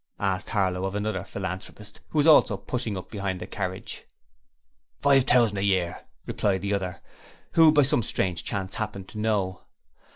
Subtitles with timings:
[0.19, 4.03] asked Harlow of another Philanthropist who was also pushing up behind the carriage.
[4.99, 6.99] 'Five thousand a year,' replied the other,
[7.51, 9.61] who by some strange chance happened to know.